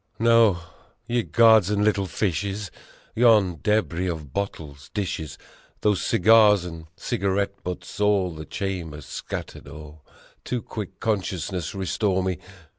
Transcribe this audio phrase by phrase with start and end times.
[0.17, 0.59] No!
[1.05, 2.71] Ye gods and little fishes!
[3.15, 5.37] Yon debris of bottles dishes
[5.81, 9.99] Those cigar and cigarette butts all the chamber scattered o'er,
[10.45, 12.39] To quick consciousness restore me.